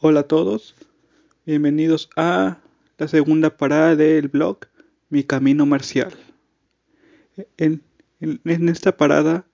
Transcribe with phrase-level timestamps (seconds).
[0.00, 0.76] Hola a todos,
[1.44, 2.58] bienvenidos a
[2.98, 4.58] la segunda parada del blog
[5.10, 6.14] Mi Camino Marcial.
[7.56, 7.82] En,
[8.20, 9.44] esta parada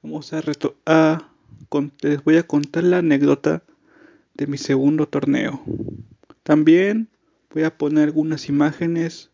[0.00, 0.42] vamos a,
[0.86, 1.28] a
[2.02, 3.64] les voy a contar la anécdota
[4.34, 5.60] de mi segundo torneo.
[6.44, 7.08] También
[7.52, 9.30] voy a poner algunas imágenes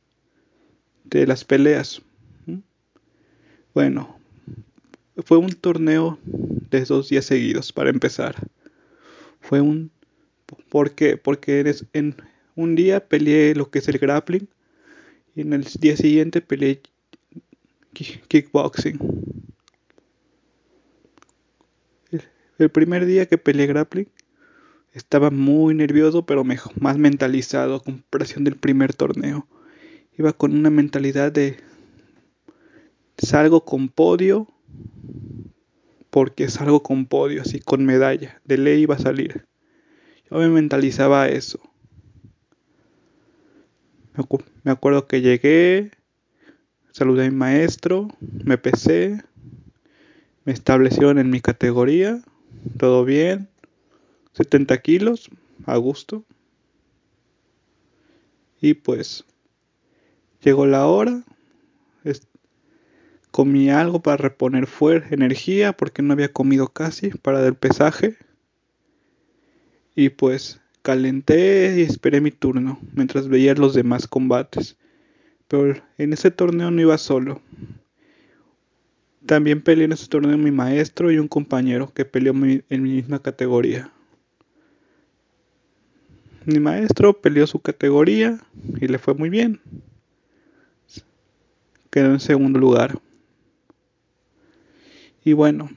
[1.04, 2.00] de las peleas.
[3.75, 4.18] Bueno,
[5.23, 8.36] fue un torneo de dos días seguidos para empezar.
[9.43, 9.91] Fue un
[10.68, 12.16] porque porque en
[12.54, 14.48] un día peleé lo que es el grappling
[15.34, 16.80] y en el día siguiente peleé
[17.92, 18.98] kickboxing.
[22.59, 24.09] El, primer día que peleé grappling
[24.92, 29.46] estaba muy nervioso pero mejor, más mentalizado a comparación del primer torneo.
[30.18, 31.59] Iba con una mentalidad de
[33.18, 34.48] salgo con podio
[36.09, 39.46] porque salgo con podio, así con medalla, de ley iba a salir.
[40.30, 41.61] Yo me mentalizaba eso.
[44.65, 45.91] Me acuerdo que llegué,
[46.91, 48.09] saludé a mi maestro,
[48.45, 49.23] me pesé,
[50.45, 52.23] me establecieron en mi categoría,
[52.79, 53.49] todo bien,
[54.33, 55.30] 70 kilos,
[55.66, 56.24] a gusto.
[58.61, 59.24] Y pues
[60.40, 61.23] llegó la hora,
[63.30, 68.16] comí algo para reponer fuerza, energía, porque no había comido casi para el pesaje.
[69.97, 74.77] Y pues calenté y esperé mi turno mientras veía los demás combates.
[75.49, 77.41] Pero en ese torneo no iba solo.
[79.27, 83.21] También peleé en ese torneo mi maestro y un compañero que peleó en mi misma
[83.21, 83.91] categoría.
[86.44, 88.39] Mi maestro peleó su categoría
[88.81, 89.61] y le fue muy bien.
[91.91, 93.00] Quedó en segundo lugar.
[95.25, 95.71] Y bueno,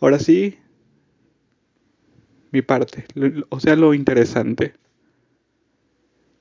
[0.00, 0.56] ahora sí,
[2.52, 3.06] mi parte,
[3.48, 4.74] o sea, lo interesante.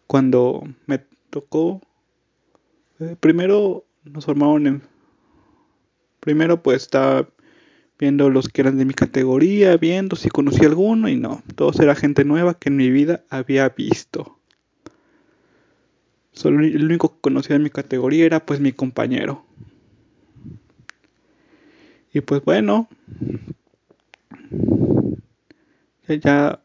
[0.08, 1.81] Cuando me tocó,
[3.00, 4.82] eh, primero nos formaron en...
[6.20, 7.27] Primero pues estaba
[7.99, 11.95] viendo los que eran de mi categoría, viendo si conocía alguno y no, todos era
[11.95, 14.39] gente nueva que en mi vida había visto.
[16.32, 19.45] Solo el único que conocía de mi categoría era pues mi compañero.
[22.14, 22.89] Y pues bueno,
[26.08, 26.61] ya,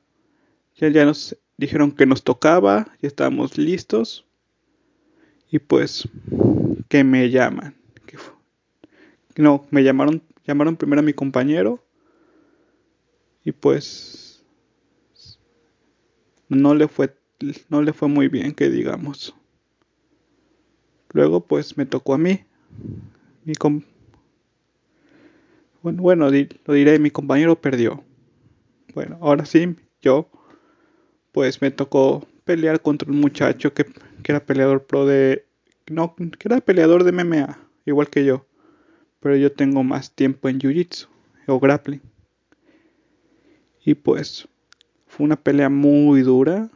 [0.77, 4.27] ya, ya nos dijeron que nos tocaba, ya estábamos listos.
[5.51, 6.09] Y pues,
[6.89, 7.77] que me llaman.
[9.37, 11.83] No, me llamaron, llamaron primero a mi compañero.
[13.45, 14.45] Y pues,
[16.49, 17.17] no le fue,
[17.69, 19.35] no le fue muy bien, que digamos.
[21.13, 22.45] Luego, pues, me tocó a mí.
[23.45, 23.55] Mi
[25.83, 28.05] bueno, bueno, lo diré, mi compañero perdió.
[28.95, 30.29] Bueno, ahora sí, yo
[31.33, 33.87] pues me tocó pelear contra un muchacho que,
[34.25, 35.45] era peleador pro de...
[35.89, 38.47] No, que era peleador de MMA, igual que yo.
[39.21, 41.09] Pero yo tengo más tiempo en Jiu-Jitsu
[41.47, 42.01] o grappling.
[43.85, 44.49] Y pues
[45.07, 46.71] fue una pelea muy dura.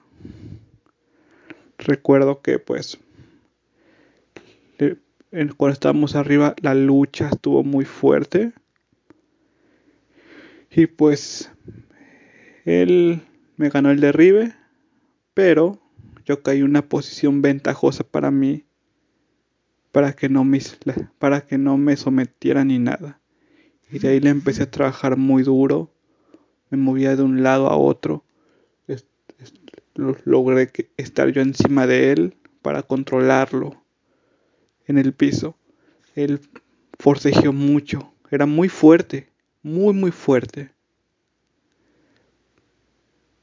[1.79, 2.99] Recuerdo que pues
[5.57, 8.53] cuando estábamos arriba la lucha estuvo muy fuerte.
[10.71, 11.51] Y pues
[12.65, 13.23] él
[13.57, 14.55] me ganó el derribe,
[15.35, 15.81] pero
[16.25, 18.65] yo caí en una posición ventajosa para mí
[19.93, 20.61] para que no me,
[21.19, 23.21] para que no me sometiera ni nada.
[23.91, 25.95] Y de ahí le empecé a trabajar muy duro,
[26.71, 28.25] me movía de un lado a otro,
[30.25, 33.85] logré estar yo encima de él para controlarlo
[34.87, 35.57] en el piso.
[36.17, 36.41] Él
[36.99, 39.29] forcejeó mucho, era muy fuerte,
[39.63, 40.74] muy muy fuerte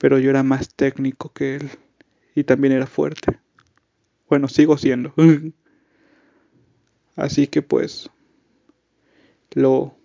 [0.01, 1.69] pero yo era más técnico que él
[2.33, 3.39] y también era fuerte.
[4.27, 5.13] Bueno, sigo siendo.
[7.15, 8.09] Así que pues
[9.51, 9.95] lo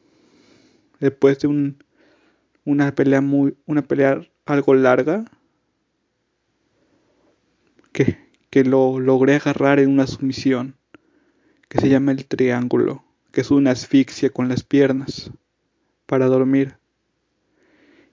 [1.01, 1.83] después de un,
[2.67, 5.25] una pelea muy una pelea algo larga
[7.93, 8.19] que,
[8.51, 10.77] que lo logré agarrar en una sumisión
[11.71, 13.03] que se llama el triángulo,
[13.33, 15.31] que es una asfixia con las piernas
[16.05, 16.77] para dormir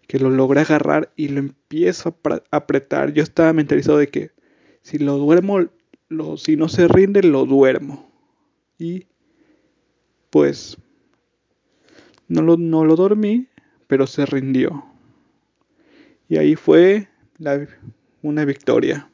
[0.08, 3.14] que lo logré agarrar y lo empiezo a apretar.
[3.14, 4.32] Yo estaba mentalizado de que
[4.82, 5.70] si lo duermo,
[6.38, 8.12] si no se rinde, lo duermo.
[8.78, 9.08] Y
[10.30, 10.78] pues
[12.28, 13.48] no lo, no lo dormí,
[13.88, 14.86] pero se rindió.
[16.28, 17.08] Y ahí fue
[18.22, 19.10] una victoria.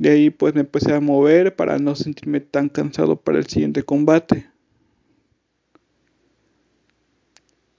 [0.00, 3.82] De ahí pues me empecé a mover para no sentirme tan cansado para el siguiente
[3.82, 4.48] combate.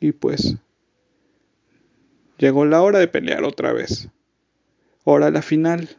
[0.01, 0.57] Y pues
[2.41, 4.09] Llegó la hora de pelear otra vez.
[5.03, 5.89] Hora la final.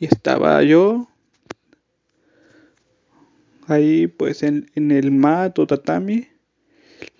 [0.00, 1.08] Y estaba yo
[3.68, 6.26] ahí pues en, el mat o tatami.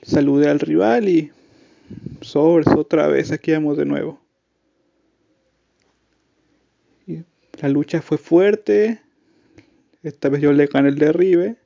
[0.02, 1.30] Saludé al rival y
[2.20, 4.20] sobres otra vez aquí vamos de nuevo.
[7.62, 9.00] La lucha fue fuerte.
[10.02, 11.59] Esta vez yo le gané el derribe.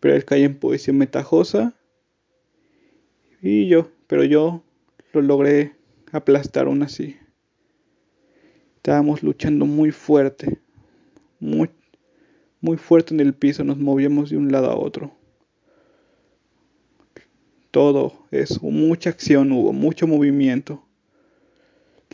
[0.00, 1.74] Pero él cae en posición metajosa.
[3.42, 4.62] Y yo, pero yo
[5.12, 5.74] lo logré
[6.12, 7.16] aplastar aún así.
[8.76, 10.60] Estábamos luchando muy fuerte.
[11.40, 11.70] Muy,
[12.60, 13.64] muy fuerte en el piso.
[13.64, 15.12] Nos movíamos de un lado a otro.
[17.70, 18.60] Todo eso.
[18.62, 19.72] Mucha acción hubo.
[19.72, 20.84] Mucho movimiento.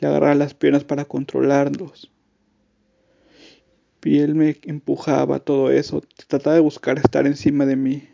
[0.01, 2.11] Le agarraba las piernas para controlarlos.
[4.05, 6.03] Y él me empujaba todo eso.
[6.27, 8.09] Trataba de buscar estar encima de mí.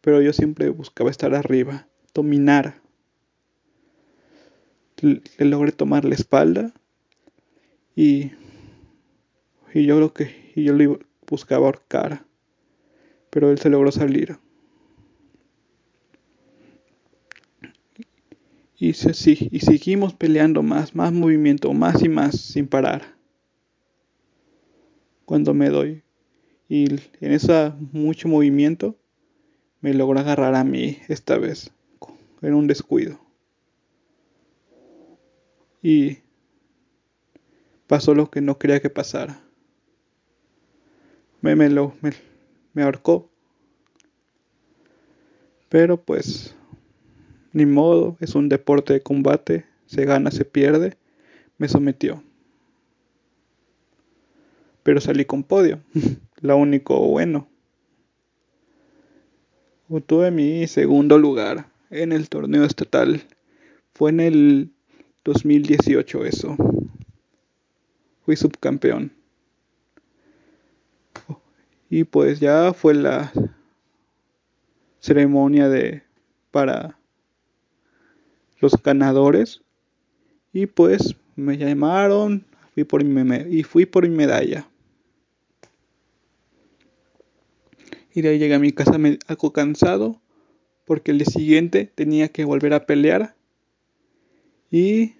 [0.00, 1.86] Pero yo siempre buscaba estar arriba.
[2.14, 2.80] Dominar.
[5.00, 6.72] Le, logré tomar la espalda.
[7.94, 8.32] Y,
[9.74, 12.24] y yo lo que y yo lo buscaba ahorcar.
[13.28, 14.38] Pero él se logró salir.
[18.78, 23.21] Y, sí, y seguimos peleando más, más movimiento, más y más, sin parar
[25.32, 26.02] cuando me doy.
[26.68, 26.92] Y
[27.22, 28.98] en ese mucho movimiento
[29.80, 31.72] me logró agarrar a mí esta vez
[32.42, 33.18] en un descuido.
[35.82, 36.18] Y
[37.86, 39.42] pasó lo que no quería que pasara.
[41.40, 42.12] Me, me, lo, me,
[42.74, 43.30] me ahorcó.
[45.70, 46.54] Pero pues,
[47.54, 50.98] ni modo, es un deporte de combate, se gana, se pierde,
[51.56, 52.22] me sometió
[54.82, 55.80] pero salí con podio.
[56.40, 57.48] Lo único bueno.
[60.06, 63.22] Tuve mi segundo lugar en el torneo estatal.
[63.92, 64.70] Fue en el
[65.24, 66.56] 2018 eso.
[68.24, 69.12] Fui subcampeón.
[71.90, 73.32] Y pues ya fue la
[74.98, 76.02] ceremonia de
[76.50, 76.98] para
[78.60, 79.60] los ganadores.
[80.54, 82.84] Y pues me llamaron y
[83.64, 84.66] fui por mi medalla.
[88.14, 90.20] Y de ahí llegué a mi casa algo cansado
[90.84, 93.34] porque el día siguiente tenía que volver a pelear
[94.70, 95.14] y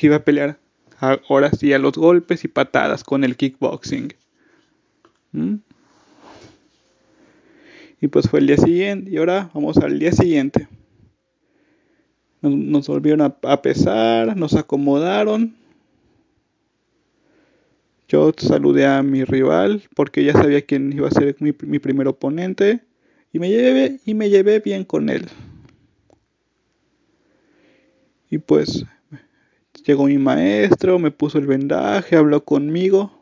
[0.00, 0.58] iba a pelear
[0.98, 4.14] ahora sí a los golpes y patadas con el kickboxing.
[5.32, 5.56] ¿Mm?
[8.00, 10.68] Y pues fue el día siguiente y ahora vamos al día siguiente.
[12.42, 15.59] Nos, volvieron a pesar, nos acomodaron
[18.10, 22.80] yo saludé a mi rival porque ya sabía quién iba a ser mi, primer oponente
[23.32, 25.28] y me, llevé, bien con él.
[28.28, 28.84] Y pues
[29.84, 33.12] llegó mi maestro, me puso el vendaje, habló conmigo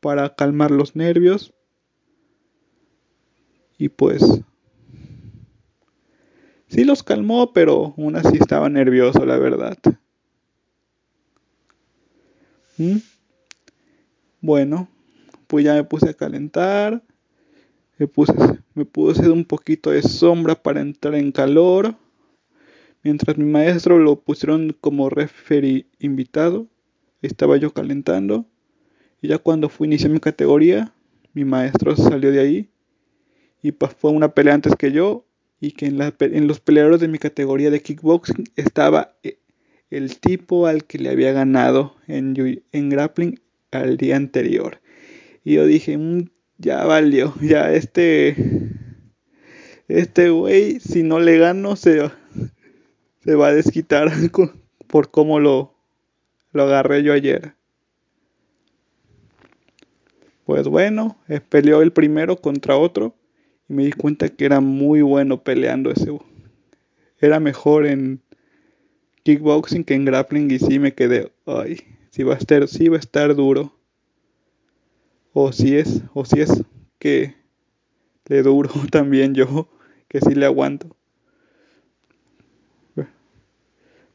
[0.00, 1.54] para calmar los nervios.
[3.78, 4.24] Y pues
[6.66, 9.78] sí los calmó, pero aún así estaba nervioso, la verdad.
[12.76, 12.96] ¿Mm?
[14.46, 14.88] Bueno,
[15.48, 17.02] pues ya me puse a calentar.
[17.98, 18.32] Me puse,
[18.74, 21.96] me puse un poquito de sombra para entrar en calor.
[23.02, 26.68] Mientras mi maestro lo pusieron como referee invitado,
[27.22, 28.46] estaba yo calentando.
[29.20, 30.94] Y ya cuando fui a iniciar mi categoría,
[31.32, 32.70] mi maestro salió de ahí.
[33.62, 35.26] Y fue una pelea antes que yo.
[35.58, 39.40] Y que en, en los peleadores de mi categoría de kickboxing estaba eh,
[39.90, 43.40] el tipo al que le había ganado en grappling
[43.80, 44.80] al día anterior.
[45.44, 46.28] Y yo dije, mm,
[46.58, 48.36] ya valió, ya este,
[49.88, 52.10] este güey, si no le gano, se,
[53.20, 54.10] se va a desquitar
[54.86, 55.74] por cómo lo,
[56.52, 57.54] lo agarré yo ayer.
[60.44, 61.18] Pues bueno,
[61.48, 63.16] peleó el primero contra otro
[63.68, 66.16] y me di cuenta que era muy bueno peleando ese.
[67.18, 68.22] Era mejor en
[69.24, 71.80] kickboxing que en grappling y sí me quedé, ay,
[72.16, 73.74] si va a estar, si va a estar duro.
[75.34, 76.64] O si es, o si es
[76.98, 77.34] que
[78.24, 79.68] le duro también yo,
[80.08, 80.96] que sí le aguanto.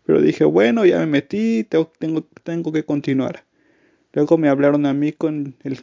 [0.04, 3.46] Pero dije, bueno, ya me metí, tengo, tengo, tengo que continuar.
[4.14, 5.74] Luego me hablaron a mí con el...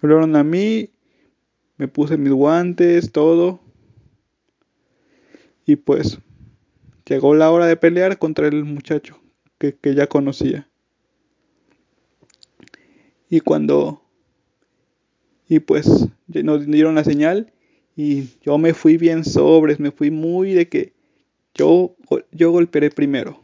[0.00, 0.90] Me hablaron a mí,
[1.76, 3.60] me puse mis guantes, todo.
[5.64, 6.18] Y pues
[7.06, 9.20] llegó la hora de pelear contra el muchacho
[9.58, 10.68] que, ya conocía.
[13.28, 14.02] Y cuando...
[15.48, 17.54] Y pues nos dieron la señal
[17.96, 20.92] Y yo me fui bien sobres, me fui muy de que
[21.54, 21.96] yo,
[22.32, 23.40] yo golpearé primero.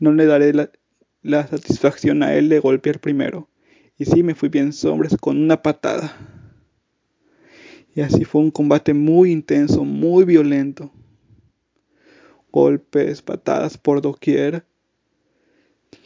[0.00, 0.70] No le daré la,
[1.22, 3.48] la satisfacción a él de golpear primero.
[3.98, 6.16] Y sí, me fui bien sobres con una patada.
[7.94, 10.90] Y así fue un combate muy intenso, muy violento.
[12.52, 14.64] Golpes, patadas por doquier.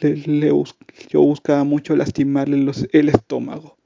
[0.01, 3.77] yo buscaba mucho lastimarle el estómago.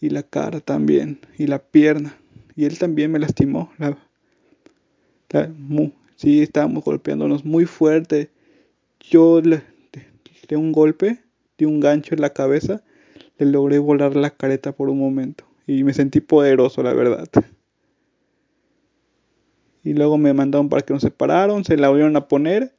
[0.00, 1.20] Y la cara también.
[1.38, 2.16] Y la pierna.
[2.56, 3.72] Y él también me lastimó.
[3.78, 3.96] La,
[6.16, 8.30] sí, estábamos golpeándonos muy fuerte.
[9.00, 9.62] Yo le,
[10.48, 11.20] de un golpe,
[11.58, 12.82] de un gancho en la cabeza,
[13.38, 15.44] le logré volar la careta por un momento.
[15.66, 17.28] Y me sentí poderoso, la verdad.
[19.82, 22.76] Y luego me mandaron para que nos separaron, se la volvieron a poner.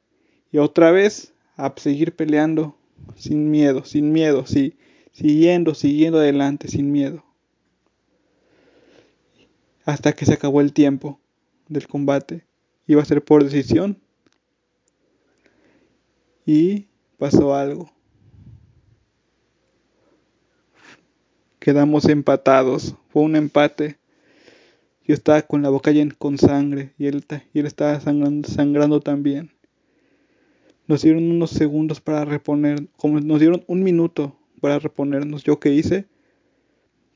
[0.51, 2.75] Y otra vez a seguir peleando
[3.15, 4.77] sin miedo, sin miedo, sí,
[5.11, 7.23] siguiendo, siguiendo adelante, sin miedo.
[9.85, 11.19] Hasta que se acabó el tiempo
[11.67, 12.45] del combate.
[12.87, 13.99] Iba a ser por decisión.
[16.45, 17.91] Y pasó algo.
[21.59, 22.95] Quedamos empatados.
[23.09, 24.00] Fue un empate.
[25.11, 29.51] Yo estaba con la boca llena con sangre y él, y él estaba sangrando, también.
[30.87, 35.43] Nos dieron unos segundos para reponer, como nos dieron un minuto para reponernos.
[35.43, 36.07] ¿Yo qué hice?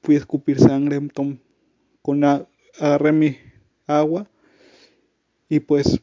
[0.03, 0.99] Fui a escupir sangre,
[2.01, 2.21] con
[2.81, 3.37] agarré mi
[3.87, 4.29] agua
[5.47, 6.01] y pues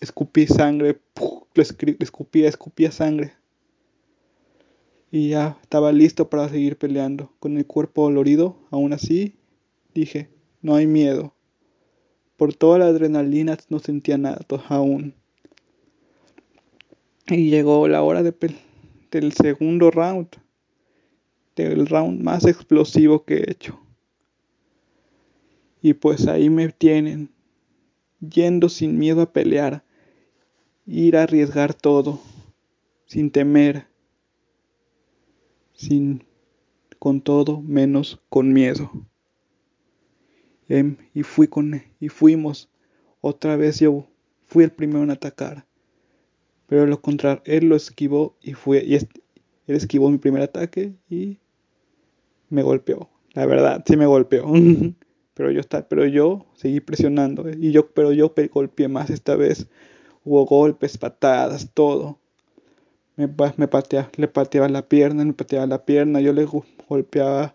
[0.00, 1.02] escupí sangre,
[1.98, 3.34] escupía, escupía sangre.
[5.10, 7.30] Y ya estaba listo para seguir peleando.
[7.40, 9.36] Con el cuerpo dolorido, aún así,
[9.94, 10.28] dije,
[10.60, 11.34] no hay miedo.
[12.36, 15.14] Por toda la adrenalina no sentía nada aún.
[17.28, 18.34] Y llegó la hora de
[19.10, 20.28] del segundo round.
[21.56, 23.80] Del round más explosivo que he hecho.
[25.80, 27.30] Y pues ahí me tienen,
[28.20, 29.84] yendo sin miedo a pelear,
[30.86, 32.20] ir a arriesgar todo,
[33.06, 33.86] sin temer,
[35.74, 36.24] sin
[36.98, 38.90] con todo menos con miedo.
[40.68, 42.70] Em, y fui con y fuimos
[43.20, 44.06] otra vez yo
[44.46, 45.66] fui el primero en atacar.
[46.66, 49.08] Pero lo contrario, él lo esquivó y fue y él
[49.66, 51.38] esquivó mi primer ataque y
[52.48, 53.10] me golpeó.
[53.32, 54.46] La verdad, sí me golpeó.
[55.34, 59.66] pero yo pero yo seguí presionando y yo pero yo golpeé más esta vez
[60.24, 62.18] Hubo golpes, patadas, todo.
[63.16, 63.68] Me, me
[64.16, 66.48] le pateaba la pierna, me pateaba la pierna, yo le
[66.88, 67.54] golpeaba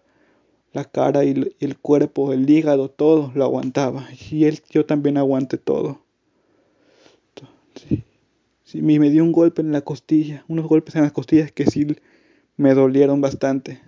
[0.73, 4.07] la cara y, el cuerpo, el hígado, todo lo aguantaba.
[4.31, 6.01] Y él, yo también aguanté todo.
[8.65, 8.81] Sí.
[8.81, 11.87] me dio un golpe en la costilla, unos golpes en las costillas que sí
[12.57, 13.81] me dolieron bastante.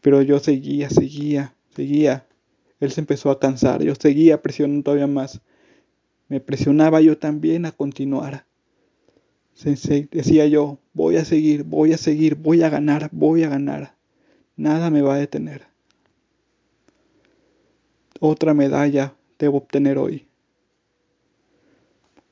[0.00, 2.26] Pero yo seguía, seguía, seguía.
[2.80, 5.42] Él se empezó a cansar, yo seguía presionando todavía más
[6.32, 8.46] me presionaba yo también a continuar.
[10.10, 13.96] decía yo, voy a seguir, voy a seguir, voy a ganar, voy a ganar.
[14.56, 15.66] Nada me va a detener.
[18.20, 20.26] Otra medalla debo obtener hoy.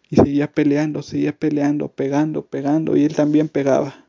[0.09, 4.07] Y seguía peleando, seguía peleando, pegando, pegando, y él también pegaba.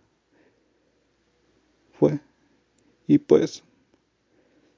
[1.93, 2.19] Fue.
[3.07, 3.63] Y pues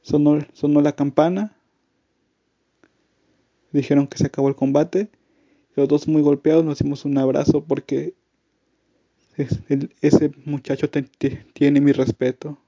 [0.02, 1.56] sonó, sonó la campana
[3.74, 5.10] dijeron que se acabó el combate.
[5.76, 8.14] Los dos muy golpeados nos dimos un abrazo porque
[10.02, 10.90] ese muchacho
[11.54, 12.60] tiene mi respeto.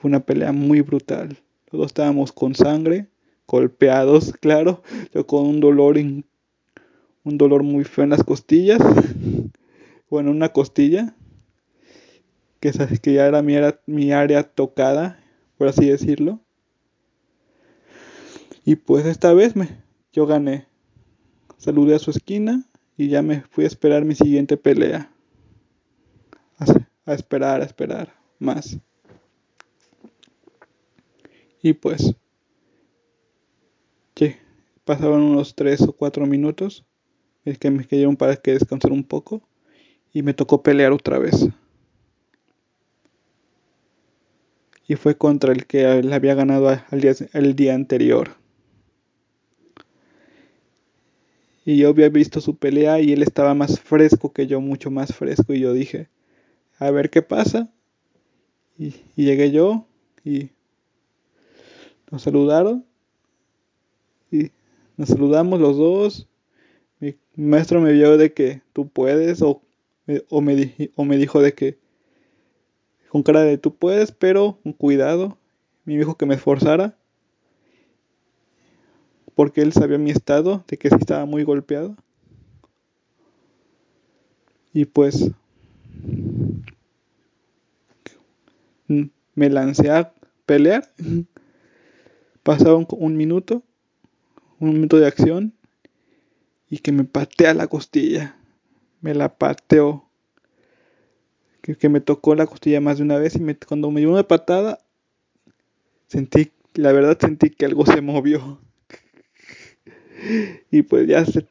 [0.00, 1.38] Fue una pelea muy brutal.
[1.70, 3.08] Los dos estábamos con sangre,
[3.46, 4.82] golpeados, claro.
[5.12, 6.24] Yo con un dolor, un
[7.24, 8.80] dolor muy feo en las costillas.
[10.10, 11.14] bueno, una costilla.
[12.60, 12.72] Que,
[13.12, 15.20] ya era mi, era mi área tocada,
[15.56, 16.40] por así decirlo.
[18.64, 19.68] Y pues esta vez me,
[20.12, 20.66] yo gané.
[21.56, 22.64] Saludé a su esquina
[22.96, 25.12] y ya me fui a esperar mi siguiente pelea.
[27.06, 28.78] A, esperar, a esperar más.
[31.66, 32.14] Y pues,
[34.14, 34.36] que
[34.84, 36.84] pasaron unos 3 o 4 minutos.
[37.44, 39.42] Es que me quedaron para que descansar un poco.
[40.12, 41.48] Y me tocó pelear otra vez.
[44.86, 48.36] Y fue contra el que le había ganado al día, el día anterior.
[51.64, 55.12] Y yo había visto su pelea y él estaba más fresco que yo, mucho más
[55.12, 55.52] fresco.
[55.52, 56.10] Y yo dije,
[56.78, 57.72] a ver qué pasa.
[58.78, 59.88] Y, llegué yo
[60.22, 60.50] y
[62.10, 62.84] nos saludaron.
[64.30, 64.50] Y
[64.96, 66.28] nos saludamos los dos.
[67.00, 69.62] Mi maestro me vio de que tú puedes o,
[70.28, 71.78] o, me, o me dijo de que
[73.08, 75.38] con cara de tú puedes, pero con cuidado.
[75.84, 76.96] me dijo que me esforzara
[79.36, 81.94] porque él sabía mi estado, de que sí estaba muy golpeado.
[84.72, 85.30] Y pues
[89.34, 90.12] me lancé a
[90.46, 90.90] pelear.
[92.46, 93.64] Pasaba un, minuto,
[94.60, 95.52] un minuto de acción,
[96.70, 98.36] y que me patea la costilla.
[99.00, 100.08] Me la pateó.
[101.60, 104.28] Que, me tocó la costilla más de una vez y me, cuando me dio una
[104.28, 104.78] patada,
[106.06, 108.60] sentí, la verdad sentí que algo se movió.
[110.70, 111.48] y pues ya se,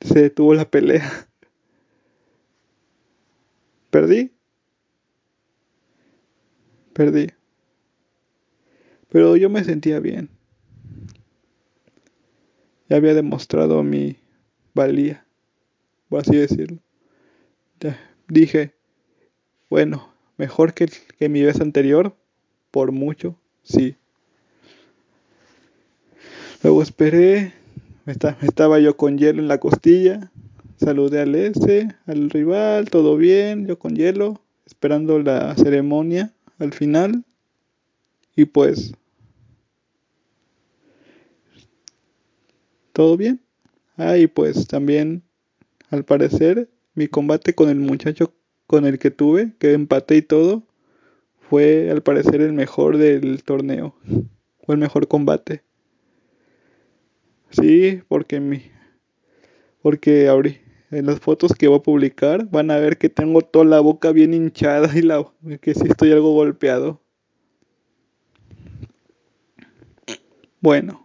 [0.00, 1.28] se detuvo la pelea.
[3.90, 4.32] Perdí.
[6.94, 7.26] Perdí.
[9.14, 10.28] Pero yo me sentía bien.
[12.88, 14.16] Ya había demostrado mi
[14.74, 15.24] valía,
[16.08, 16.78] por así decirlo.
[18.26, 18.74] dije,
[19.70, 22.16] bueno, mejor que, que mi vez anterior,
[22.72, 23.94] por mucho, sí.
[26.64, 27.52] Luego esperé,
[28.06, 30.32] estaba yo con hielo en la costilla,
[30.76, 37.22] saludé al S, al rival, todo bien, yo con hielo, esperando la ceremonia al final.
[38.34, 38.92] Y pues,
[42.94, 43.42] todo bien.
[43.98, 45.22] Ah, y pues también,
[45.90, 48.32] al parecer, mi combate con el muchacho
[48.66, 50.62] con el que tuve, que empaté y todo,
[51.50, 53.94] fue al parecer el mejor del torneo.
[54.64, 55.62] Fue el mejor combate.
[57.50, 58.62] Sí, porque mi
[59.82, 60.60] porque abrí
[60.90, 64.12] en las fotos que voy a publicar van a ver que tengo toda la boca
[64.12, 65.24] bien hinchada y la
[65.60, 67.02] que sí estoy algo golpeado.
[70.60, 71.03] Bueno.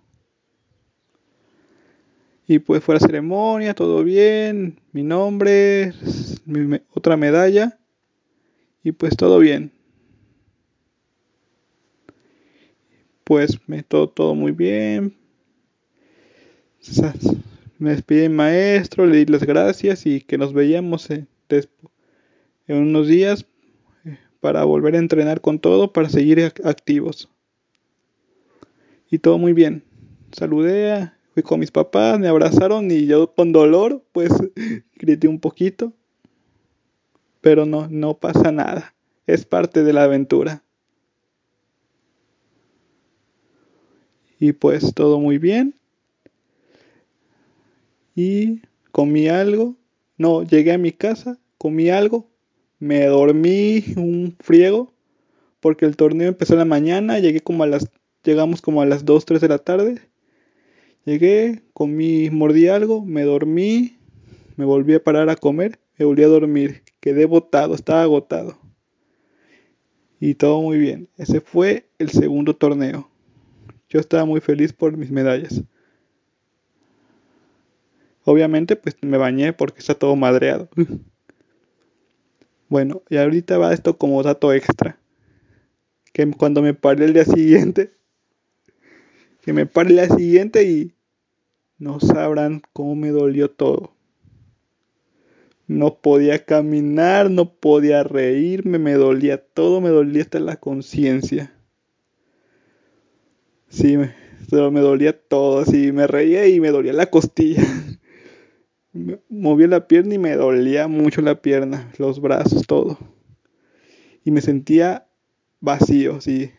[2.49, 5.93] Y pues fue la ceremonia, todo bien, mi nombre,
[6.45, 7.77] mi otra medalla
[8.83, 9.71] y pues todo bien.
[13.23, 15.15] Pues me todo todo muy bien,
[17.77, 21.27] me despedí maestro, le di las gracias y que nos veíamos en,
[22.67, 23.45] en unos días
[24.05, 27.29] eh, para volver a entrenar con todo, para seguir activos.
[29.11, 29.83] Y todo muy bien.
[30.31, 34.29] Saludé, fui con mis papás, me abrazaron y yo con dolor, pues
[34.95, 35.93] grité un poquito.
[37.39, 38.93] Pero no, no pasa nada.
[39.25, 40.63] Es parte de la aventura.
[44.37, 45.75] Y pues todo muy bien
[48.15, 49.75] y comí algo.
[50.17, 52.27] No, llegué a mi casa, comí algo,
[52.79, 54.91] me dormí un friego
[55.61, 57.89] porque el torneo empezó en la mañana, llegué como a las
[58.23, 60.08] llegamos como a las 2, 3 de la tarde.
[61.09, 63.97] Llegué, comí, mordí algo, me dormí,
[64.57, 68.59] me volví a parar a comer, me volví a dormir, quedé botado, estaba agotado.
[70.19, 71.09] Y todo muy bien.
[71.17, 73.09] Ese fue el segundo torneo.
[73.89, 75.63] Yo estaba muy feliz por mis medallas.
[78.23, 80.69] Obviamente, pues me bañé porque está todo madreado.
[82.69, 84.99] bueno, y ahorita va esto como dato extra.
[86.13, 87.93] Que cuando me paré el día siguiente,
[89.41, 90.93] que me paré el día siguiente y
[91.79, 93.93] no sabrán cómo me dolió todo.
[95.65, 101.53] No podía caminar, no podía reírme, me dolía todo, me dolía hasta la conciencia.
[103.69, 104.13] Sí, me,
[104.51, 107.63] me dolía todo, sí, me reía y me dolía la costilla.
[109.29, 112.97] Moví la pierna y me dolía mucho la pierna, los brazos, todo.
[114.25, 115.07] Y me sentía
[115.61, 116.51] vacío, sí.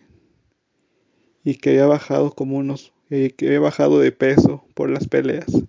[1.43, 5.65] Y que había bajado como unos, que había bajado de peso por las peleas.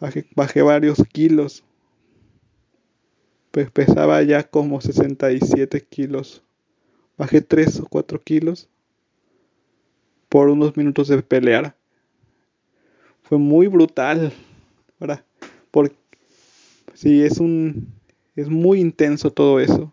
[0.00, 1.64] Bajé, bajé varios kilos.
[3.50, 6.42] Pues pesaba ya como 67 kilos.
[7.18, 8.68] Bajé 3 o 4 kilos
[10.28, 11.74] por unos minutos de pelear.
[13.22, 14.32] Fue muy brutal.
[15.00, 15.24] Ahora,
[15.72, 15.96] porque
[16.94, 17.92] sí, es un
[18.36, 19.92] es muy intenso todo eso.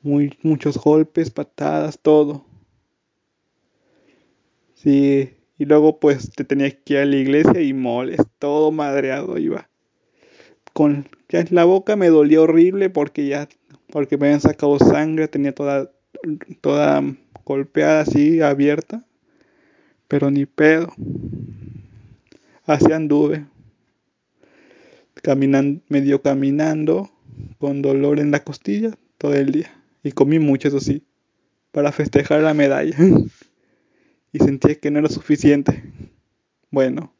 [0.00, 2.46] Muy, muchos golpes, patadas, todo.
[4.80, 9.36] Sí, y luego pues te tenías que ir a la iglesia y moles, todo madreado
[9.36, 9.68] iba.
[10.72, 13.48] Con ya la boca me dolía horrible porque ya
[13.90, 15.90] porque me habían sacado sangre, tenía toda
[16.60, 17.02] toda
[17.44, 19.04] golpeada así, abierta.
[20.06, 20.92] Pero ni pedo.
[22.64, 23.46] Así anduve
[25.22, 27.10] caminando, medio caminando,
[27.58, 29.72] con dolor en la costilla todo el día.
[30.04, 31.02] Y comí mucho, eso sí,
[31.72, 32.96] para festejar la medalla.
[34.32, 35.92] y sentí que no era suficiente.
[36.70, 37.12] Bueno,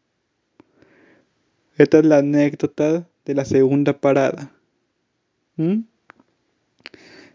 [1.77, 4.53] esta es la anécdota de la segunda parada.
[5.57, 5.81] ¿Mm?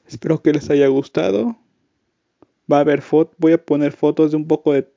[0.08, 1.58] Espero que les haya gustado.
[2.72, 4.88] Va a haber fotos, voy a poner fotos de un poco de,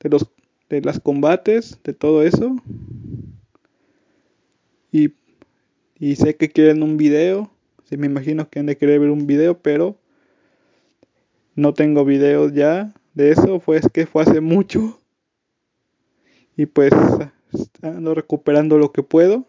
[0.00, 0.26] de los
[0.72, 2.56] de las combates, de todo eso.
[4.90, 5.12] Y,
[5.98, 7.50] y sé que quieren un video.
[7.84, 9.98] Sí, me imagino que han de querer ver un video, pero
[11.54, 13.60] no tengo videos ya de eso.
[13.60, 14.98] Fue que fue hace mucho.
[16.56, 16.92] Y pues
[17.82, 19.46] ando recuperando lo que puedo.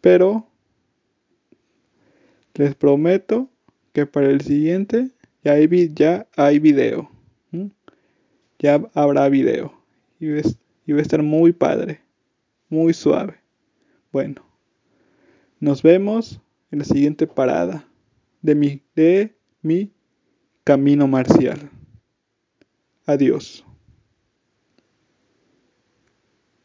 [0.00, 0.46] Pero
[2.54, 3.48] les prometo
[3.92, 5.10] que para el siguiente
[5.44, 7.10] ya hay, ya hay video.
[8.58, 9.72] Ya habrá video.
[10.18, 10.26] Y
[10.86, 12.00] y va a estar muy padre.
[12.68, 13.34] Muy suave.
[14.10, 14.48] Bueno.
[15.60, 17.84] Nos vemos en la siguiente parada
[18.42, 19.92] de mi, de mi
[20.68, 21.70] camino marcial.
[23.06, 23.64] Adiós.